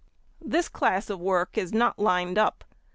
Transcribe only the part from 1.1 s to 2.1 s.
of work is not